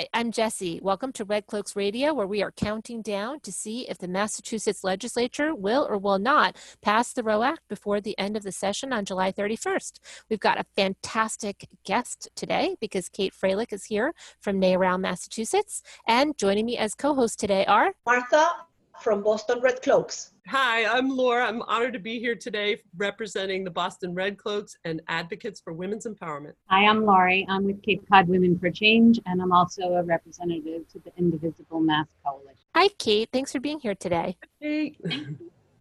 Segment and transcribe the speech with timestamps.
[0.00, 0.80] Hi, I'm Jesse.
[0.82, 4.82] Welcome to Red Cloaks Radio, where we are counting down to see if the Massachusetts
[4.82, 8.94] legislature will or will not pass the Roe Act before the end of the session
[8.94, 10.00] on July 31st.
[10.30, 15.82] We've got a fantastic guest today because Kate Freilich is here from NARAL, Massachusetts.
[16.08, 18.52] And joining me as co host today are Martha
[19.00, 20.32] from Boston Red Cloaks.
[20.48, 21.46] Hi, I'm Laura.
[21.46, 26.06] I'm honored to be here today representing the Boston Red Cloaks and Advocates for Women's
[26.06, 26.52] Empowerment.
[26.66, 27.46] Hi, I'm Laurie.
[27.48, 31.80] I'm with Cape Cod Women for Change, and I'm also a representative to the Indivisible
[31.80, 32.66] Mass Coalition.
[32.74, 33.28] Hi, Kate.
[33.32, 34.36] Thanks for being here today.
[34.60, 34.96] Hey.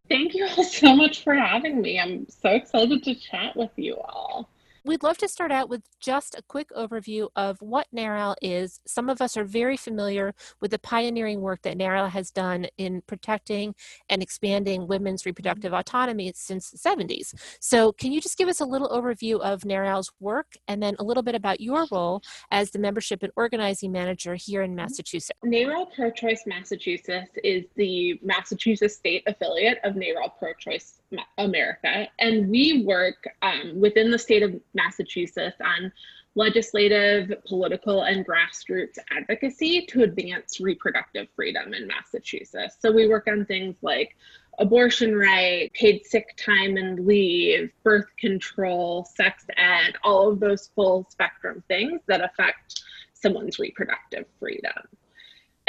[0.10, 2.00] Thank you all so much for having me.
[2.00, 4.50] I'm so excited to chat with you all.
[4.86, 8.80] We'd love to start out with just a quick overview of what NARAL is.
[8.86, 13.02] Some of us are very familiar with the pioneering work that NARAL has done in
[13.06, 13.76] protecting
[14.10, 17.34] and expanding women's reproductive autonomy since the 70s.
[17.60, 21.04] So, can you just give us a little overview of NARAL's work and then a
[21.04, 22.22] little bit about your role
[22.52, 25.38] as the membership and organizing manager here in Massachusetts?
[25.44, 31.02] NARAL Pro Choice Massachusetts is the Massachusetts state affiliate of NARAL Pro Choice
[31.38, 35.92] America, and we work um, within the state of Massachusetts on
[36.36, 42.78] legislative, political, and grassroots advocacy to advance reproductive freedom in Massachusetts.
[42.80, 44.16] So we work on things like
[44.60, 51.08] abortion right, paid sick time and leave, birth control, sex ed, all of those full
[51.10, 54.74] spectrum things that affect someone's reproductive freedom.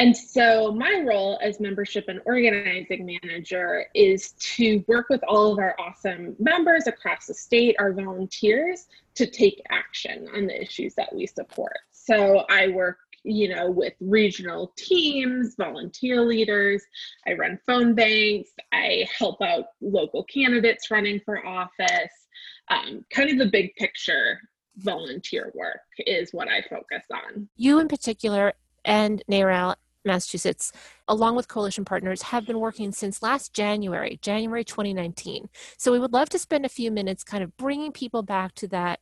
[0.01, 5.59] And so, my role as membership and organizing manager is to work with all of
[5.59, 11.15] our awesome members across the state, our volunteers, to take action on the issues that
[11.15, 11.77] we support.
[11.91, 16.83] So, I work you know with regional teams volunteer leaders.
[17.27, 18.49] I run phone banks.
[18.73, 22.27] I help out local candidates running for office.
[22.69, 24.41] Um, kind of the big picture
[24.79, 27.51] volunteer work is what i focus on.
[27.57, 28.55] You in particular
[28.87, 30.73] and NARAL Massachusetts,
[31.09, 35.49] along with coalition partners, have been working since last January, January 2019.
[35.77, 38.69] So we would love to spend a few minutes kind of bringing people back to
[38.69, 39.01] that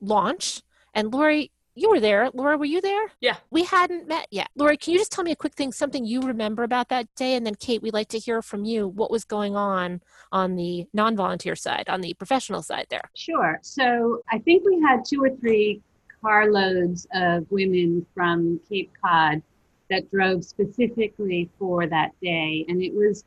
[0.00, 0.62] launch.
[0.94, 2.30] And Lori, you were there.
[2.34, 3.12] Laura, were you there?
[3.20, 3.36] Yeah.
[3.50, 4.48] We hadn't met yet.
[4.56, 7.34] Lori, can you just tell me a quick thing, something you remember about that day?
[7.34, 10.02] And then, Kate, we'd like to hear from you what was going on
[10.32, 13.10] on the non volunteer side, on the professional side there.
[13.14, 13.58] Sure.
[13.62, 15.80] So I think we had two or three
[16.20, 19.42] carloads of women from Cape Cod
[19.90, 22.64] that drove specifically for that day.
[22.68, 23.24] And it was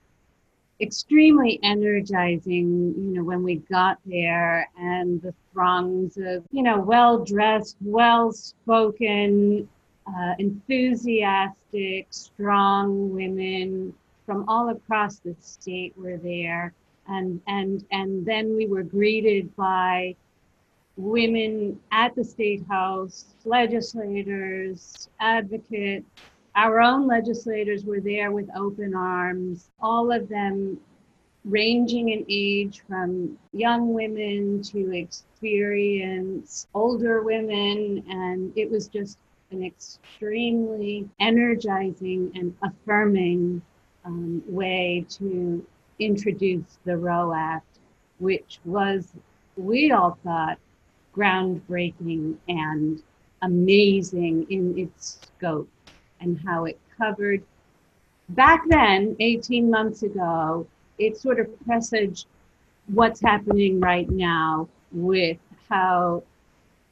[0.81, 7.23] extremely energizing, you know, when we got there and the throngs of, you know, well
[7.23, 9.68] dressed, well spoken,
[10.07, 13.94] uh, enthusiastic, strong women
[14.25, 16.73] from all across the state were there.
[17.07, 20.16] And, and, and then we were greeted by
[20.96, 26.06] women at the state house, legislators, advocates,
[26.56, 30.80] our own legislators were there with open arms, all of them
[31.46, 38.03] ranging in age from young women to experienced older women.
[38.08, 39.18] And it was just
[39.52, 43.62] an extremely energizing and affirming
[44.06, 45.66] um, way to
[46.00, 47.80] introduce the Roe Act,
[48.20, 49.14] which was,
[49.58, 50.59] we all thought,
[51.16, 53.02] groundbreaking and
[53.41, 55.70] amazing in its scope
[56.23, 57.44] and how it covered.
[58.29, 60.66] Back then, 18 months ago,
[60.97, 62.28] it sort of presaged
[62.88, 65.38] what's happening right now with
[65.69, 66.23] how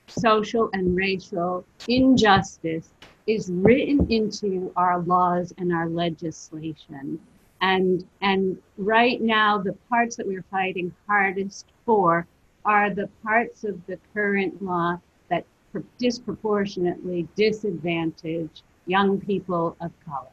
[0.08, 2.92] social and racial injustice
[3.28, 7.19] is written into our laws and our legislation.
[7.62, 12.28] And, and right now, the parts that we're fighting hardest for
[12.66, 15.00] are the parts of the current law
[15.30, 15.46] that
[15.98, 20.28] disproportionately disadvantage young people of color.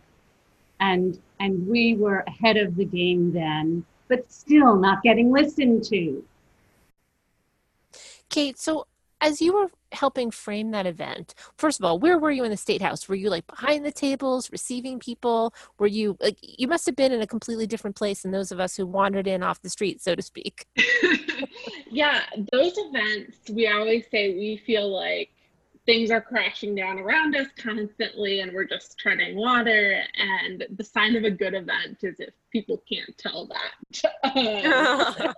[0.80, 6.24] And, and we were ahead of the game then, but still not getting listened to.
[8.28, 8.86] Kate, so
[9.20, 12.56] as you were helping frame that event, first of all, where were you in the
[12.56, 13.08] state house?
[13.08, 15.54] Were you like behind the tables, receiving people?
[15.78, 18.60] Were you like you must have been in a completely different place than those of
[18.60, 20.66] us who wandered in off the street, so to speak.
[21.90, 22.22] yeah,
[22.52, 25.30] those events, we always say we feel like
[25.88, 31.16] things are crashing down around us constantly and we're just treading water and the sign
[31.16, 33.72] of a good event is if people can't tell that.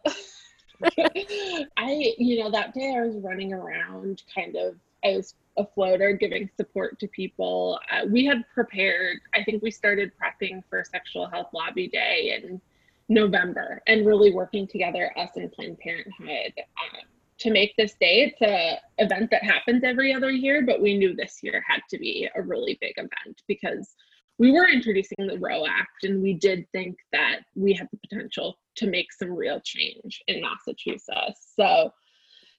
[1.76, 4.75] I you know that day i was running around kind of
[5.05, 7.79] i was a floater giving support to people.
[7.93, 12.61] Uh, we had prepared i think we started prepping for sexual health lobby day in
[13.08, 17.02] november and really working together us and planned parenthood um,
[17.41, 18.23] to make this day.
[18.23, 21.99] It's a event that happens every other year, but we knew this year had to
[21.99, 23.95] be a really big event because
[24.39, 28.59] we were introducing the Roe Act, and we did think that we had the potential
[28.77, 31.53] to make some real change in Massachusetts.
[31.55, 31.93] So,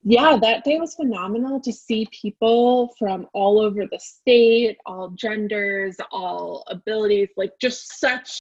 [0.04, 5.98] yeah, that day was phenomenal to see people from all over the state, all genders,
[6.12, 8.40] all abilities, like just such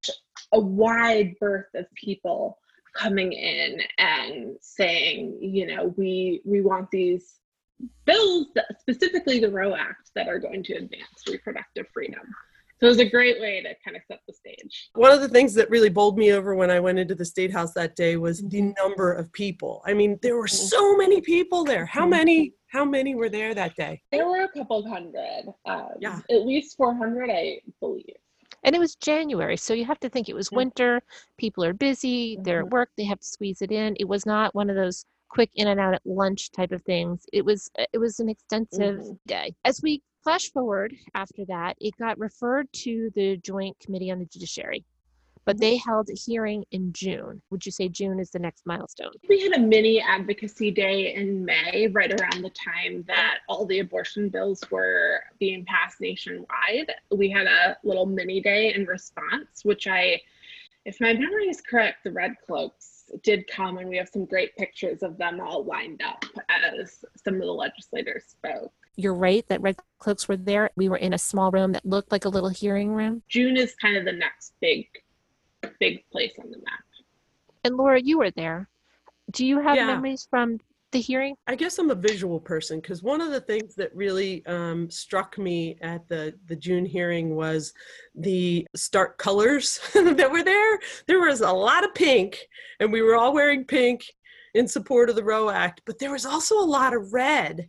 [0.53, 2.59] a wide berth of people
[2.95, 7.41] coming in and saying, you know, we we want these
[8.05, 8.47] bills,
[8.79, 12.21] specifically the Roe Act, that are going to advance reproductive freedom.
[12.81, 14.89] So it was a great way to kind of set the stage.
[14.95, 17.53] One of the things that really bowled me over when I went into the State
[17.53, 18.71] House that day was the mm-hmm.
[18.79, 19.83] number of people.
[19.85, 20.67] I mean, there were mm-hmm.
[20.67, 21.85] so many people there.
[21.85, 22.11] How mm-hmm.
[22.11, 22.55] many?
[22.69, 24.01] How many were there that day?
[24.13, 26.21] There were a couple hundred, um, Yeah.
[26.31, 28.15] at least 400, I believe.
[28.63, 31.03] And it was January, so you have to think it was winter.
[31.39, 33.97] People are busy, they're at work, they have to squeeze it in.
[33.99, 37.25] It was not one of those quick in and out at lunch type of things.
[37.33, 39.19] It was it was an extensive Mhm.
[39.27, 39.55] day.
[39.65, 44.27] As we flash forward after that, it got referred to the Joint Committee on the
[44.27, 44.85] Judiciary,
[45.45, 47.43] but they held a hearing in June.
[47.51, 49.13] Would you say June is the next milestone?
[49.29, 53.81] We had a mini advocacy day in May, right around the time that all the
[53.81, 56.93] abortion bills were being passed nationwide.
[57.11, 60.21] We had a little mini day in response, which I,
[60.85, 64.57] if my memory is correct, the Red Cloaks did come, and we have some great
[64.57, 68.73] pictures of them all lined up as some of the legislators spoke.
[68.97, 70.71] You're right that Red Cloaks were there.
[70.77, 73.23] We were in a small room that looked like a little hearing room.
[73.29, 74.87] June is kind of the next big,
[75.79, 76.85] big place on the map.
[77.65, 78.69] And Laura, you were there.
[79.33, 79.87] Do you have Yeah.
[79.87, 80.59] memories from
[80.93, 81.37] the hearing?
[81.47, 85.39] I guess I'm a visual person because one of the things that really um, struck
[85.39, 87.73] me at the the June hearing was
[88.15, 90.81] the stark colors that were there.
[91.07, 92.39] There was a lot of pink,
[92.81, 94.03] and we were all wearing pink
[94.55, 97.69] in support of the Roe Act, but there was also a lot of red,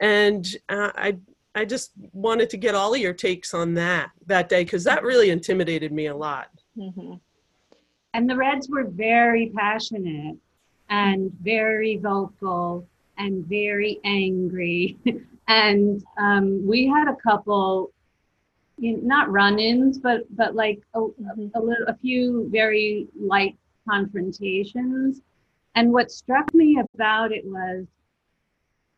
[0.00, 1.18] and uh, I.
[1.54, 5.02] I just wanted to get all of your takes on that that day because that
[5.02, 6.50] really intimidated me a lot.
[6.78, 7.14] Mm-hmm.
[8.14, 10.36] And the Reds were very passionate
[10.88, 12.86] and very vocal
[13.18, 14.96] and very angry.
[15.48, 17.90] and um, we had a couple,
[18.78, 23.56] you know, not run-ins, but but like a, a, little, a few very light
[23.88, 25.20] confrontations.
[25.74, 27.86] And what struck me about it was,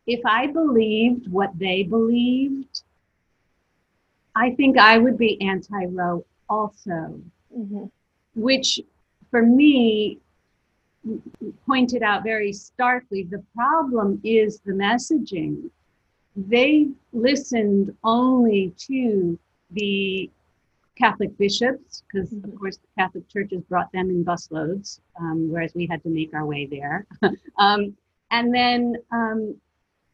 [0.07, 2.83] if I believed what they believed,
[4.35, 7.21] I think I would be anti-Roe also
[7.57, 7.85] Mm-hmm.
[8.35, 8.79] which
[9.29, 10.19] for me
[11.65, 15.69] pointed out very starkly the problem is the messaging.
[16.35, 19.37] They listened only to
[19.71, 20.29] the
[20.97, 25.87] Catholic bishops, because of course the Catholic churches brought them in busloads, um, whereas we
[25.87, 27.05] had to make our way there.
[27.57, 27.95] um,
[28.29, 29.55] and then um,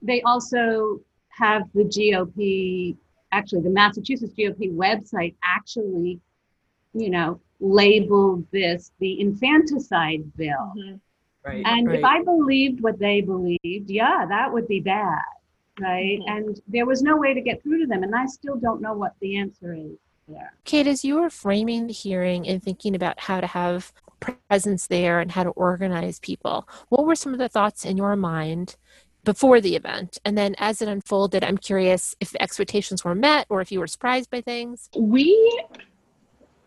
[0.02, 2.96] they also have the GOP,
[3.32, 6.20] actually, the Massachusetts GOP website actually
[7.00, 10.74] you know, labeled this the infanticide bill.
[10.78, 10.96] Mm-hmm.
[11.44, 11.64] Right.
[11.66, 12.00] And right.
[12.00, 15.22] if I believed what they believed, yeah, that would be bad.
[15.80, 16.20] Right.
[16.20, 16.30] Mhm.
[16.30, 18.04] And there was no way to get through to them.
[18.04, 19.98] And I still don't know what the answer is
[20.28, 20.54] there.
[20.66, 25.20] Kate, as you were framing the hearing and thinking about how to have presence there
[25.20, 28.76] and how to organize people, what were some of the thoughts in your mind
[29.24, 30.18] before the event?
[30.26, 33.80] And then as it unfolded, I'm curious if the expectations were met or if you
[33.80, 34.90] were surprised by things.
[34.98, 35.64] We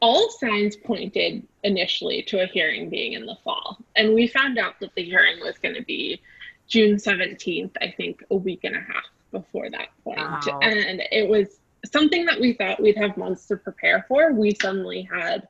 [0.01, 3.79] all signs pointed initially to a hearing being in the fall.
[3.97, 6.21] And we found out that the hearing was going to be
[6.69, 10.19] June 17th, I think a week and a half before that point.
[10.19, 10.61] Wow.
[10.63, 14.33] And it was something that we thought we'd have months to prepare for.
[14.33, 15.47] We suddenly had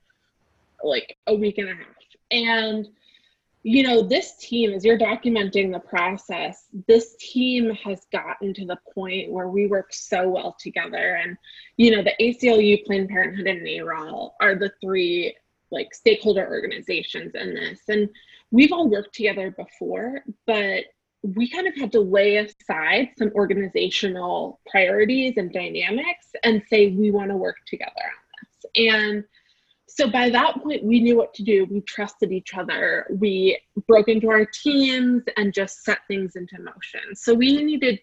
[0.83, 1.87] like a week and a half.
[2.31, 2.89] And
[3.63, 8.79] you know, this team, as you're documenting the process, this team has gotten to the
[8.95, 11.17] point where we work so well together.
[11.23, 11.37] And,
[11.77, 15.37] you know, the ACLU, Planned Parenthood, and NARAL are the three
[15.71, 17.81] like stakeholder organizations in this.
[17.89, 18.09] And
[18.51, 20.85] we've all worked together before, but
[21.23, 27.11] we kind of had to lay aside some organizational priorities and dynamics and say, we
[27.11, 28.93] want to work together on this.
[28.93, 29.25] And
[29.95, 31.65] so by that point, we knew what to do.
[31.65, 33.07] We trusted each other.
[33.11, 37.15] We broke into our teams and just set things into motion.
[37.15, 38.01] So we needed,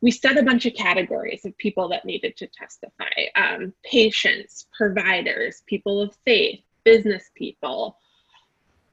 [0.00, 5.62] we set a bunch of categories of people that needed to testify um, patients, providers,
[5.66, 7.96] people of faith, business people,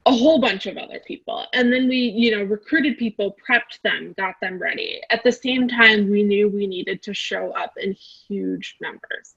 [0.06, 1.46] a whole bunch of other people.
[1.54, 5.02] And then we, you know, recruited people, prepped them, got them ready.
[5.10, 9.36] At the same time, we knew we needed to show up in huge numbers.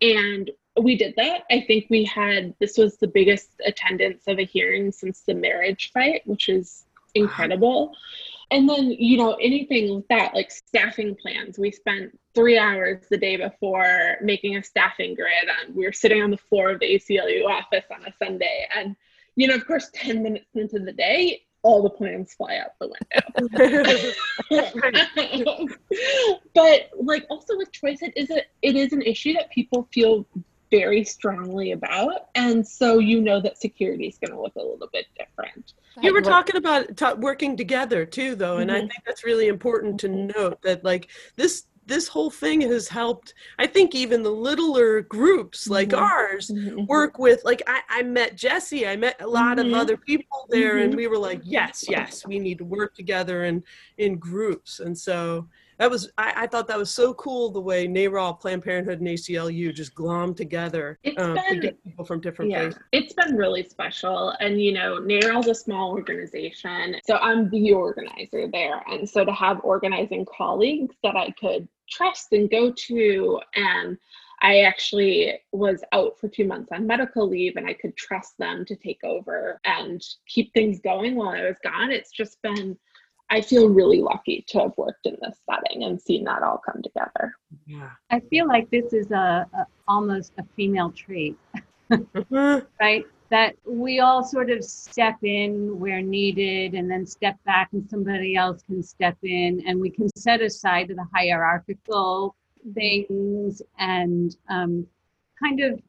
[0.00, 1.42] And we did that.
[1.50, 5.90] I think we had this was the biggest attendance of a hearing since the marriage
[5.92, 7.94] fight, which is incredible.
[8.50, 11.58] And then, you know, anything with that, like staffing plans.
[11.58, 15.48] We spent three hours the day before making a staffing grid.
[15.64, 18.68] And we were sitting on the floor of the ACLU office on a Sunday.
[18.74, 18.94] And,
[19.34, 22.86] you know, of course, 10 minutes into the day, all the plans fly out the
[22.86, 24.08] window.
[26.54, 30.24] but like also with choice, it is a it is an issue that people feel
[30.70, 32.26] very strongly about.
[32.34, 35.72] And so you know that security is going to look a little bit different.
[36.02, 39.98] You were talking about ta working together too, though, and I think that's really important
[40.00, 43.32] to note that like this this whole thing has helped.
[43.60, 45.98] I think even the littler groups like Mhm.
[46.00, 46.88] ours Mhm.
[46.88, 49.68] work with like I, I met Jesse, I met a lot Mhm.
[49.68, 50.96] of other people there, and Mhm.
[50.96, 53.62] we were like, yes, yes, we need to work together and
[53.98, 54.80] in groups.
[54.80, 58.62] And so that was I, I thought that was so cool the way NARAL, Planned
[58.62, 62.62] Parenthood, and ACLU just glommed together It's um, to been- get people from different yeah,
[62.64, 62.80] places.
[62.92, 64.30] it's been really special.
[64.40, 68.82] And you know, NARAL's a small organization, so I'm the organizer there.
[68.90, 73.96] And so to have organizing colleagues that I could trust and go to, and
[74.42, 78.64] I actually was out for two months on medical leave, and I could trust them
[78.66, 81.90] to take over and keep things going while I was gone.
[81.90, 82.78] It's just been.
[83.28, 86.80] I feel really lucky to have worked in this setting and seen that all come
[86.82, 87.34] together.
[87.66, 87.90] Yeah.
[88.10, 91.36] I feel like this is a, a almost a female trait,
[91.90, 92.60] Uh-huh.
[92.80, 93.04] right?
[93.30, 98.36] That we all sort of step in where needed and then step back and somebody
[98.36, 102.36] else can step in and we can set aside the hierarchical
[102.74, 104.86] things and um,
[105.42, 105.80] kind of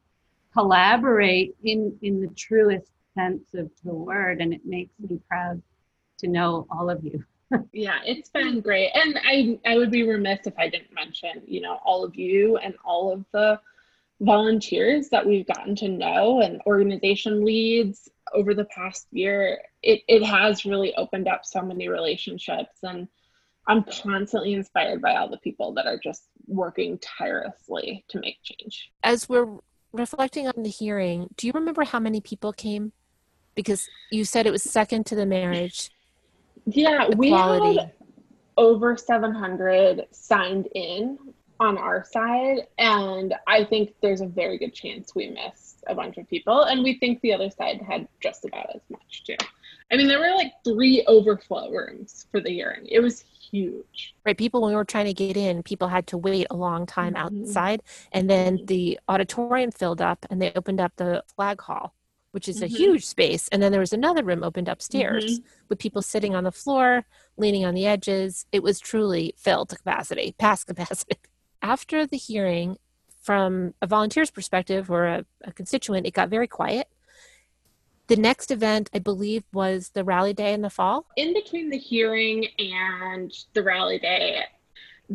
[0.52, 4.40] collaborate in, in the truest sense of the word.
[4.40, 5.62] And it makes me proud
[6.18, 7.24] to know all of you.
[7.72, 8.90] Yeah, it's been great.
[8.94, 12.58] And I I would be remiss if I didn't mention, you know, all of you
[12.58, 13.58] and all of the
[14.20, 19.62] volunteers that we've gotten to know and organization leads over the past year.
[19.82, 23.08] It it has really opened up so many relationships and
[23.66, 28.90] I'm constantly inspired by all the people that are just working tirelessly to make change.
[29.04, 29.58] As we're
[29.92, 32.92] reflecting on the hearing, do you remember how many people came?
[33.54, 35.90] Because you said it was second to the marriage
[36.70, 37.92] Yeah, we had
[38.56, 41.18] over 700 signed in
[41.60, 46.16] on our side and i think there's a very good chance we missed a bunch
[46.16, 49.34] of people and we think the other side had just about as much too.
[49.90, 52.86] I mean there were like three overflow rooms for the hearing.
[52.86, 54.14] It was huge.
[54.24, 56.84] Right people when we were trying to get in people had to wait a long
[56.86, 57.18] time Mhm.
[57.46, 57.82] outside
[58.12, 61.94] and then the auditorium filled up and they opened up the flag hall
[62.32, 62.76] which is a Mhm.
[62.76, 66.52] huge space and then there was another room opened upstairs with people sitting on the
[66.52, 67.04] floor
[67.36, 68.46] leaning on the edges.
[68.52, 71.16] It was truly filled to capacity past capacity.
[71.62, 72.78] After the hearing
[73.22, 76.88] from a volunteer's perspective or a, a constituent it got very quiet.
[78.08, 81.06] The next event i believe was the rally day in the fall.
[81.16, 84.42] In between the hearing and the rally day,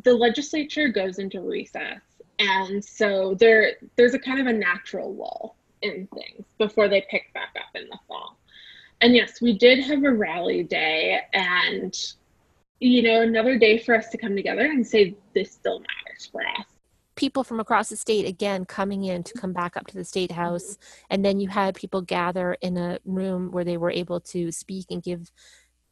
[0.03, 2.01] the legislature goes into recess.
[2.39, 7.32] And so there there's a kind of a natural lull in things before they pick
[7.34, 8.38] back up in the fall.
[9.02, 11.96] And yes, we did have a rally day and
[12.80, 16.42] you know, another day for us to come together and say this still matters for
[16.42, 16.66] us.
[17.16, 20.32] people from across the state again coming in to come back up to the state
[20.32, 20.78] house
[21.10, 24.88] and then you had people gather in a room where they were able to speak
[24.90, 25.32] and give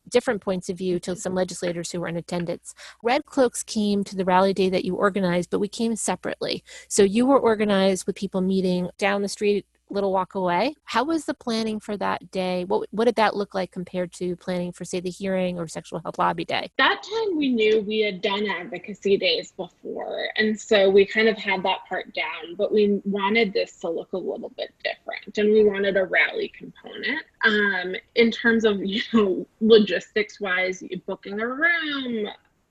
[0.09, 4.15] different points of view to some legislators who were in attendance red cloaks came to
[4.15, 8.15] the rally day that you organized but we came separately so you were organized with
[8.15, 10.75] people meeting down the street little walk away.
[10.85, 12.65] How was the planning for that day?
[12.65, 15.99] What, what did that look like compared to planning for say the hearing or sexual
[15.99, 16.71] health lobby day?
[16.77, 21.37] That time we knew we had done advocacy days before and so we kind of
[21.37, 25.51] had that part down but we wanted this to look a little bit different and
[25.51, 27.23] we wanted a rally component.
[27.43, 32.27] Um, in terms of you know logistics wise booking a room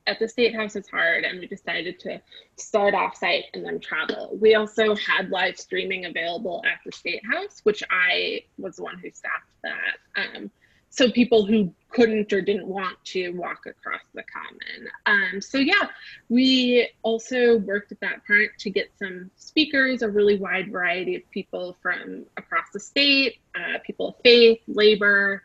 [0.07, 2.19] at the state house is hard and we decided to
[2.57, 7.21] start off site and then travel we also had live streaming available at the state
[7.31, 10.51] house which i was the one who staffed that um,
[10.91, 14.89] so people who couldn't or didn't want to walk across the common.
[15.05, 15.87] Um, so yeah,
[16.29, 21.29] we also worked at that part to get some speakers, a really wide variety of
[21.31, 25.43] people from across the state, uh, people of faith, labor,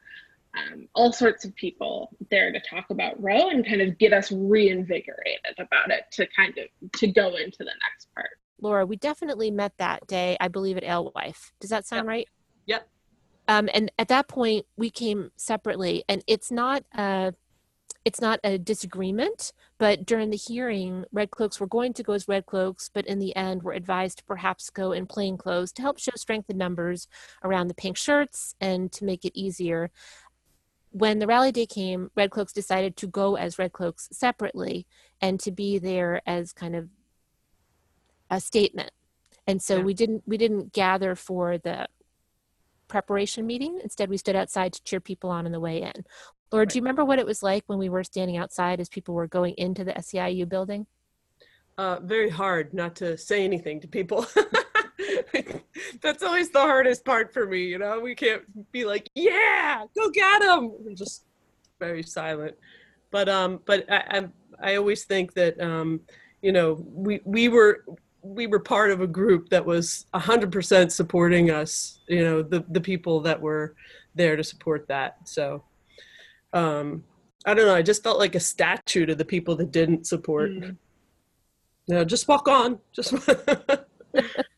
[0.57, 4.33] um, all sorts of people there to talk about Roe and kind of get us
[4.33, 8.31] reinvigorated about it to kind of to go into the next part.
[8.61, 12.29] laura we definitely met that day i believe at alewife does that sound right
[12.67, 12.89] Yep.
[13.49, 17.35] um, and at that point we came separately and it's not a
[18.05, 22.27] it's not a disagreement but during the hearing red cloaks were going to go as
[22.29, 25.83] red cloaks but in the end were advised to perhaps go in plain clothes to
[25.83, 27.09] help show strength in numbers
[27.45, 29.91] around the pink shirts and to make it easier
[30.97, 34.87] when the rally day came, Red Cloaks decided to go as Red Cloaks separately
[35.21, 36.89] and to be there as kind of
[38.31, 38.91] a statement.
[39.47, 39.85] And so Yeah.
[39.85, 41.87] we didn't we didn't gather for the
[42.89, 43.79] preparation meeting.
[43.83, 46.05] Instead, we stood outside to cheer people on on the way in.
[46.51, 49.15] Laura, do you remember what it was like when we were standing outside as people
[49.15, 50.87] were going into the SEIU building?
[51.77, 54.27] uh, very hard not to say anything to people.
[56.03, 57.65] That's always the hardest part for me.
[57.65, 58.43] You know, we can't
[58.73, 61.25] be like, "Yeah, go get him." We're just
[61.79, 62.55] very silent.
[63.11, 63.97] But um, but I
[64.61, 66.01] I, I always think that um,
[66.43, 67.85] you know, we we were
[68.23, 72.81] we were part of a group that was 100% supporting us you know the the
[72.81, 73.75] people that were
[74.17, 75.63] there to support that so
[76.53, 77.05] um
[77.45, 80.51] i don't know i just felt like a statue to the people that didn't support
[80.51, 80.77] Mm.
[81.87, 82.81] no, just walk on.
[82.93, 83.13] Just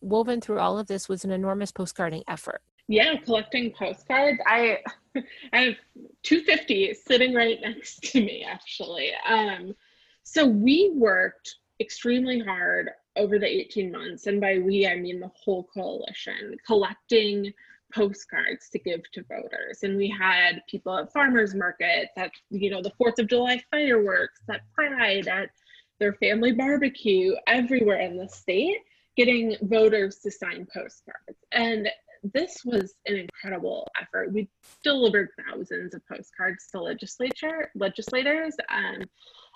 [0.00, 2.62] Woven through all of this was an enormous postcarding effort.
[2.88, 4.40] Yeah, collecting postcards.
[4.46, 4.78] I
[5.52, 5.74] I have
[6.22, 9.12] 250 sitting right next to me actually.
[9.28, 9.74] Um
[10.22, 15.30] so we worked extremely hard over the 18 months and by we I mean the
[15.34, 17.52] whole coalition collecting
[17.92, 22.82] postcards to give to voters and we had people at farmers markets at you know
[22.82, 25.50] the 4th of July fireworks at Pride at
[25.98, 28.78] their family barbecue everywhere in the state
[29.16, 31.88] getting voters to sign postcards and
[32.22, 34.32] this was an incredible effort.
[34.32, 34.48] We
[34.82, 39.02] delivered thousands of postcards to legislature legislators, um,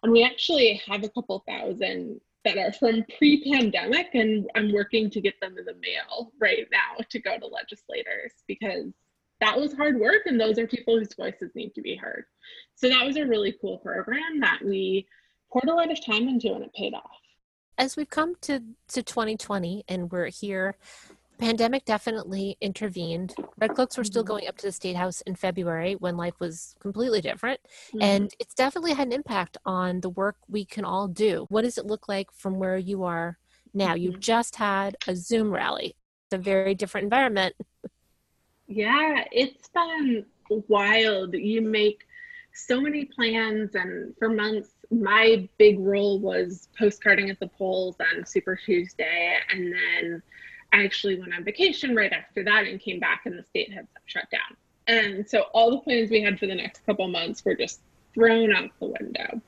[0.03, 5.21] and we actually have a couple thousand that are from pre-pandemic, and I'm working to
[5.21, 8.93] get them in the mail right now to go to legislators because
[9.41, 12.25] that was hard work, and those are people whose voices need to be heard.
[12.77, 15.07] So that was a really cool program that we
[15.51, 17.24] poured a lot of time into, and it paid off.
[17.77, 20.77] As we've come to, to 2020 and we're here,
[21.39, 23.35] pandemic definitely intervened.
[23.59, 24.29] Red Cloaks were still Mhm.
[24.29, 27.61] going up to the State House in February when life was completely different.
[27.89, 28.03] Mm-hmm.
[28.03, 31.47] And it's definitely had an impact on the work we can all do.
[31.49, 33.39] What does it look like from where you are
[33.73, 33.95] now?
[33.95, 34.21] You Mhm.
[34.21, 35.97] just had a Zoom rally.
[36.27, 37.57] It's a very different environment.
[38.69, 40.27] Yeah, it's been
[40.69, 41.35] wild.
[41.35, 42.07] You make
[42.53, 48.25] so many plans, and for months, my big role was postcarding at the polls on
[48.25, 49.37] Super Tuesday.
[49.51, 50.23] And then
[50.73, 53.87] I actually went on vacation right after that and came back, and the state had
[54.07, 54.57] shut down.
[54.87, 57.81] And so all the plans we had for the next couple months were just
[58.13, 59.41] thrown out the window.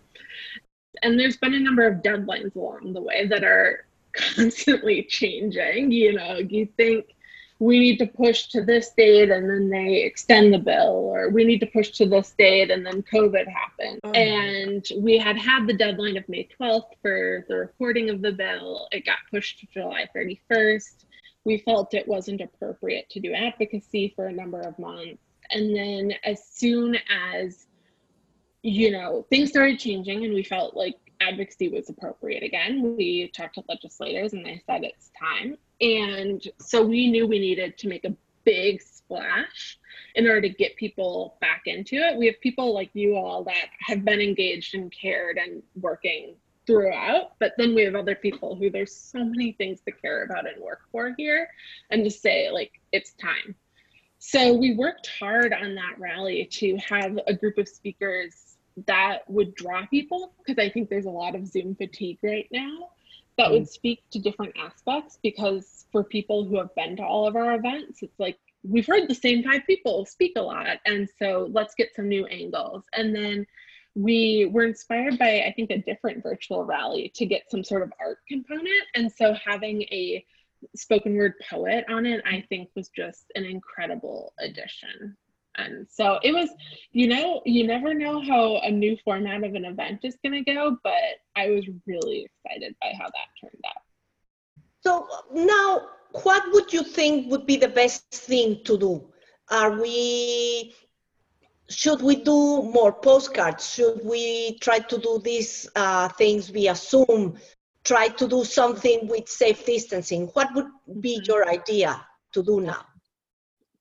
[1.03, 5.91] And there's been a number of deadlines along the way that are constantly changing.
[5.93, 7.16] You know, you think
[7.59, 11.45] we need to push to this date and then they extend the bill or we
[11.45, 14.01] need to push to this date and then covid happened.
[14.05, 14.11] Oh.
[14.13, 18.89] and we had had the deadline of may 12th for the reporting of the bill.
[18.93, 21.07] It got pushed to july 31st
[21.47, 25.23] we felt it wasn't appropriate to do advocacy for a number of months.
[25.53, 27.67] And then as soon as
[28.63, 33.55] you know things started changing and we felt like advocacy was appropriate again we talked
[33.55, 38.05] to legislators and they said it's time and so we knew we needed to make
[38.05, 39.79] a big splash
[40.15, 42.17] in order to get people back into it.
[42.17, 47.33] We have people like you all that have been engaged and cared and working throughout,
[47.39, 50.63] but then we have other people who there's so many things to care about and
[50.63, 51.49] work for here
[51.91, 53.55] and to say, like, it's time.
[54.19, 58.56] So we worked hard on that rally to have a group of speakers
[58.87, 62.91] that would draw people because I think there's a lot of Zoom fatigue right now
[63.39, 63.69] that would mm.
[63.69, 68.03] speak to different aspects because for people who have been to all of our events,
[68.03, 70.79] it's like we've heard the same five people speak a lot.
[70.87, 72.85] And so let's get some new angles.
[72.95, 73.47] And then
[73.95, 77.93] we were inspired by, I think, a different virtual rally to get some sort of
[78.01, 78.85] art component.
[78.95, 80.25] And so having a
[80.75, 85.17] spoken word poet on it, I think was just an incredible addition.
[85.59, 86.51] And so it was,
[86.93, 90.55] you know, you never know how a new format of an event is going to
[90.55, 90.93] go, but
[91.35, 93.83] I was really excited by how that turned out.
[94.83, 95.89] So now,
[96.23, 99.13] what would you think would be the best thing to do?
[99.51, 100.75] Are we,
[101.69, 103.69] should we do more postcards?
[103.75, 107.39] Should we try to do these uh, things via Zoom?
[107.85, 110.27] Try to do something with safe distancing?
[110.35, 110.69] What would
[111.01, 111.27] be Mhm.
[111.29, 112.85] your idea to do now?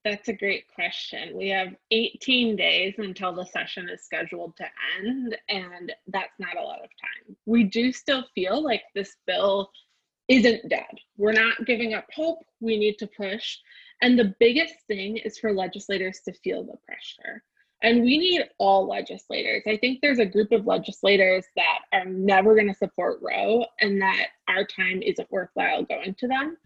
[0.06, 1.36] That's a great question.
[1.36, 4.66] We have 18 days until the session is scheduled to
[5.00, 7.36] end, and that's not a lot of time.
[7.48, 9.72] We do still feel like this bill
[10.28, 11.00] isn't dead.
[11.18, 12.46] We're not giving up hope.
[12.60, 13.58] We need to push.
[14.04, 17.44] And the biggest thing is for legislators to feel the pressure.
[17.82, 19.64] And we need all legislators.
[19.68, 24.00] I think there's a group of legislators that are never going to support Roe and
[24.02, 26.58] that our time isn't worthwhile going to them.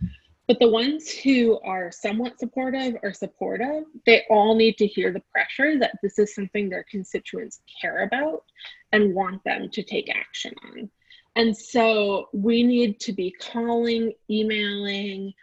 [0.49, 5.21] But the ones who are somewhat supportive or supportive, they all need to hear the
[5.31, 8.45] pressure that this is something their constituents care about
[8.91, 10.89] and want them to take action on.
[11.35, 15.35] And so we need to be calling, emailing,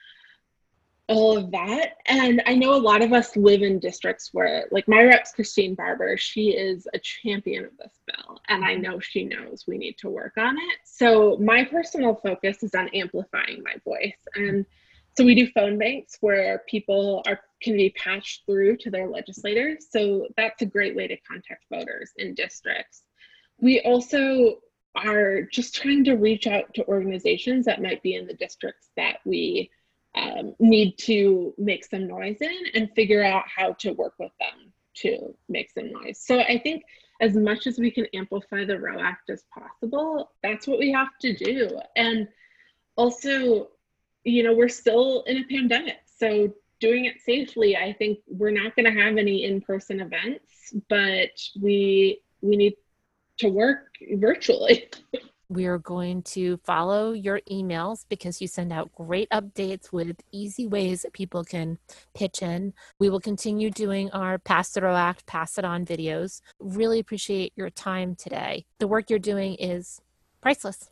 [1.06, 1.98] all of that.
[2.06, 5.76] And I know a lot of us live in districts where, like my rep's Christine
[5.76, 8.40] Barber, she is a champion of this bill.
[8.48, 10.78] And I know she knows we need to work on it.
[10.82, 14.18] So my personal focus is on amplifying my voice.
[14.34, 14.66] And
[15.16, 19.86] so we do phone banks where people are can be patched through to their legislators.
[19.90, 23.02] So that's a great way to contact voters in districts.
[23.58, 24.58] We also
[24.94, 29.18] are just trying to reach out to organizations that might be in the districts that
[29.24, 29.70] we
[30.14, 34.72] um, need to make some noise in and figure out how to work with them
[34.96, 36.20] to make some noise.
[36.20, 36.84] So I think
[37.20, 41.08] as much as we can amplify the Roe Act as possible, that's what we have
[41.22, 41.80] to do.
[41.96, 42.28] And
[42.96, 43.68] also,
[44.26, 45.98] you know, we're still in a pandemic.
[46.18, 51.30] So doing it safely, I think we're not going to have any in-person events, but
[51.60, 52.74] we we need
[53.38, 54.90] to work virtually.
[55.48, 60.66] We are going to follow your emails because you send out great updates with easy
[60.66, 61.78] ways that people can
[62.16, 62.74] pitch in.
[62.98, 66.40] We will continue doing our Pass the Roe Act, Pass It On videos.
[66.58, 68.66] Really appreciate your time today.
[68.80, 70.00] The work you're doing is
[70.40, 70.90] priceless.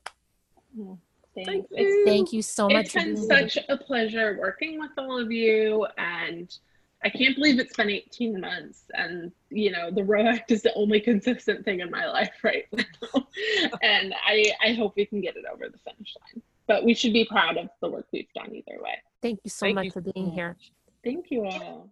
[1.35, 1.49] Thanks.
[1.51, 2.05] Thank It's- you.
[2.07, 2.87] Thank you so much.
[2.87, 6.57] It's been such a pleasure working with all of you and
[7.03, 10.73] I can't believe it's been 18 months and you know the Roe Act is the
[10.75, 13.27] only consistent thing in my life right now.
[13.83, 16.43] and I I hope we can get it over the finish line.
[16.67, 18.97] But we should be proud of the work we've done either way.
[19.21, 20.57] Thank you so Thank much you for being here.
[21.05, 21.91] Thank you all.